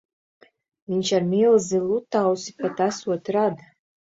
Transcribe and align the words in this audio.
Viņš 0.93 1.11
ar 1.17 1.27
milzi 1.27 1.83
Lutausi 1.83 2.57
pat 2.65 2.85
esot 2.89 3.31
rada. 3.39 3.71